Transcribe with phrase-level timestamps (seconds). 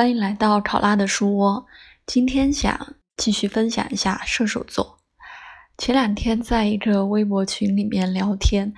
[0.00, 1.66] 欢迎来到考拉的书窝。
[2.06, 4.98] 今天想继续分享一下射手座。
[5.76, 8.72] 前两天在一个微博群里面聊天，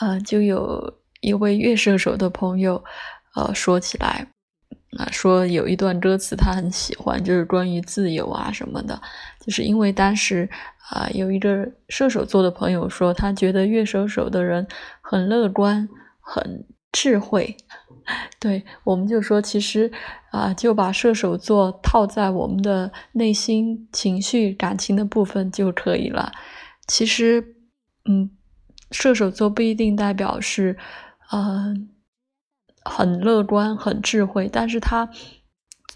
[0.00, 2.82] 呃，就有一位月射手的朋友，
[3.36, 4.26] 呃，说起来，
[4.98, 9.00] 啊，说有一段歌词他很喜欢，就是关于自由啊什么的。
[9.38, 10.50] 就是因为当时
[10.90, 14.66] 啊，有一个射手座的朋友说，他觉得月射手的人
[15.00, 15.88] 很乐观，
[16.20, 17.54] 很智慧。
[18.40, 19.92] 对，我们就说，其实
[20.30, 26.32] 啊，就把射手座套在我们的内心、情绪、感情的部分就可以了。
[26.86, 27.56] 其实，
[28.08, 28.30] 嗯，
[28.90, 30.78] 射手座不一定代表是，
[31.30, 31.74] 呃，
[32.84, 35.10] 很乐观、很智慧，但是它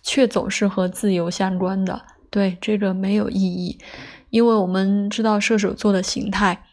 [0.03, 2.03] 却总是和自由相关的。
[2.29, 3.79] 对，这个没有意义，
[4.29, 6.67] 因为我们知道射手座的形态。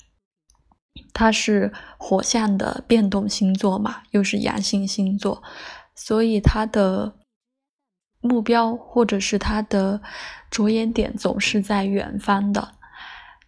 [1.19, 5.41] 它是火象的变动星座嘛，又是阳性星座，
[5.95, 7.11] 所以它的
[8.21, 9.99] 目标或者是它的
[10.51, 12.75] 着眼点总是在远方的。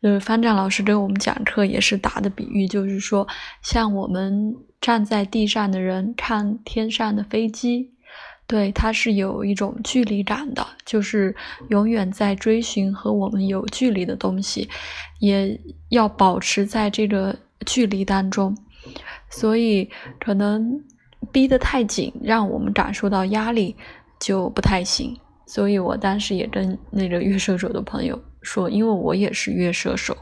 [0.02, 3.28] 就是方丈老师给我们讲课也是打的比喻，就是说，
[3.62, 7.92] 像我们站在地上的人看天上的飞机，
[8.48, 11.36] 对，它是有一种距离感的，就是
[11.70, 14.68] 永远在追寻和我们有距离的东西，
[15.20, 17.38] 也要保持在这个。
[17.66, 18.58] 距离当中，
[19.30, 20.84] 所以可能
[21.32, 23.76] 逼得太紧，让我们感受到压力
[24.20, 25.20] 就不太行。
[25.46, 30.16] 所以我当时也跟那个月射手的朋友说，因为我也是月射手，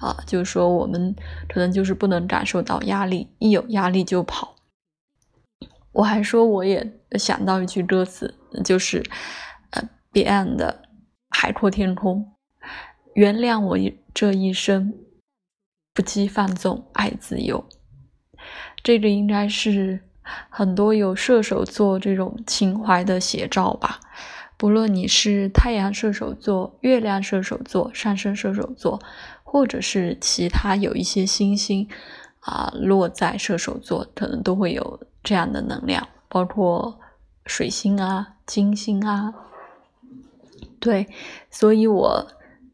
[0.00, 1.14] 啊，就是说我们
[1.48, 4.56] 可能就是不能感受到压力，一有压力就跑。
[5.92, 9.02] 我还说我也想到一句歌词，就是
[9.70, 10.82] 呃，Beyond 的
[11.30, 12.34] 《海阔天空》，
[13.14, 13.78] 原谅我
[14.12, 14.92] 这一生。
[15.94, 17.64] 不羁放纵，爱自由，
[18.82, 20.00] 这个应该是
[20.50, 24.00] 很多有射手座这种情怀的写照吧。
[24.56, 29.00] 不论你是太阳射手座、月亮射手座、上升射手座，
[29.44, 31.88] 或者是其他有一些星星
[32.40, 36.98] 啊落在射手座，可能都会有这样的能量，包括
[37.46, 39.32] 水星啊、金星啊。
[40.80, 41.06] 对，
[41.50, 42.26] 所以我，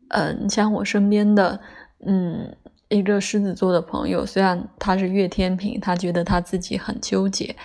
[0.08, 1.60] 嗯，像我身边的，
[2.06, 2.56] 嗯。
[2.90, 7.56] 一个狮子座的朋友，虽然他是月天平，他觉得他自己很纠结，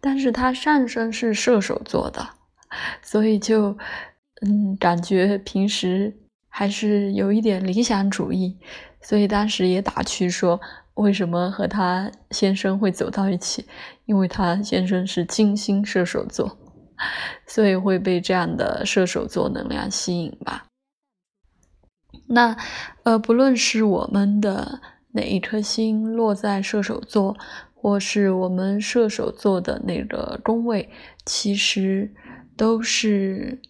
[0.00, 2.28] 但是他上升是射手座的，
[3.02, 3.76] 所以就
[4.42, 6.14] 嗯，感觉平时
[6.48, 8.58] 还是有一点理想主义，
[9.00, 10.60] 所以当时也打趣说，
[10.94, 13.64] 为什么和他先生会走到一起？
[14.04, 16.58] 因为他先生是金星射手座，
[17.48, 20.66] 所以会被这样的射手座能量吸引吧。
[22.34, 22.56] 那，
[23.02, 24.80] 呃，不论是我们的
[25.12, 27.36] 哪一颗星落在射手座，
[27.74, 30.88] 或是我们射手座的那个宫位，
[31.26, 32.10] 其实
[32.56, 33.60] 都是，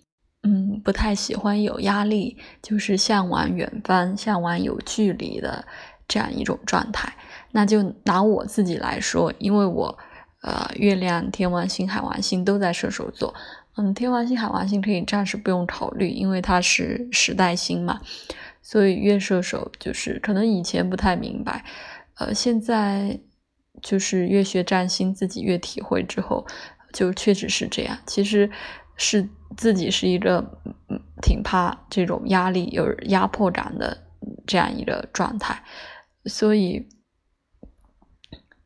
[0.44, 5.64] 嗯，不太喜欢有压力，就是向往远方、向往有距离的
[6.06, 7.12] 这样一种状态。
[7.50, 9.98] 那就拿我自己来说，因为我，
[10.42, 13.34] 呃，月亮、天王星、海王星都在射手座，
[13.76, 18.00] 嗯，天王星、海王星可以暂时不用考虑，因为它是时代星嘛。
[18.62, 21.64] 所以月射手就是可能以前不太明白，
[22.14, 23.20] 呃，现在
[23.82, 26.46] 就是越学占星，自己越体会之后，
[26.92, 27.98] 就确实是这样。
[28.06, 28.48] 其实
[28.96, 34.06] 是自己是一个嗯挺怕这种压力、有压迫感的
[34.46, 35.60] 这样一个状态，
[36.26, 36.88] 所以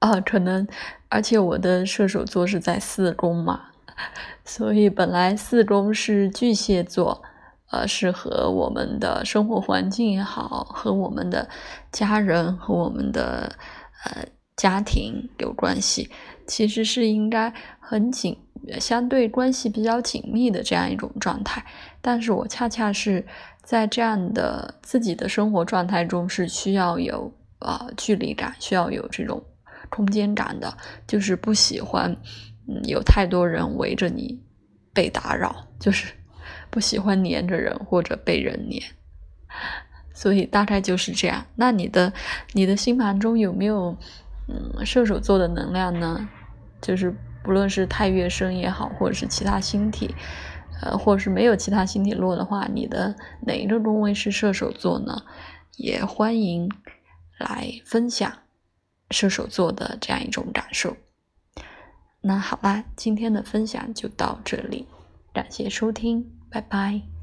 [0.00, 0.68] 啊，可能
[1.08, 3.70] 而且我的射手座是在四宫嘛，
[4.44, 7.22] 所以本来四宫是巨蟹座。
[7.70, 11.48] 呃，是和我们的生活环境也好，和我们的
[11.90, 13.56] 家人和我们的
[14.04, 14.24] 呃
[14.56, 16.08] 家庭有关系，
[16.46, 18.38] 其实是应该很紧，
[18.78, 21.64] 相对关系比较紧密的这样一种状态。
[22.00, 23.26] 但是我恰恰是
[23.64, 29.42] 在这样的自己的生活状态中，是需要有呃距离感，需要有这种
[29.90, 30.72] 空间感的，
[31.04, 32.16] 就是不喜欢
[32.68, 34.40] 嗯有太多人围着你
[34.94, 36.14] 被打扰，就是。
[36.76, 38.82] 不喜欢黏着人或者被人黏，
[40.12, 41.46] 所以大概就是这样。
[41.54, 42.12] 那你的
[42.52, 43.96] 你的星盘中有没有
[44.46, 46.28] 嗯射手座的能量呢？
[46.82, 50.14] 就是不论是太月升也好，或者是其他星体，
[50.82, 55.22] 呃，或者是没有其他星体落的话，你的哪一个宫位是射手座呢？
[55.78, 56.70] 也欢迎
[57.38, 58.30] 来分享
[59.10, 60.94] 射手座的这样一种感受。
[62.20, 64.86] 那好啦，今天的分享就到这里，
[65.32, 66.30] 感谢收听。
[66.50, 67.15] 拜拜。